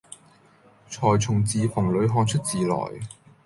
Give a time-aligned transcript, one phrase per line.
[0.89, 2.99] 纔從字縫裏看出字來，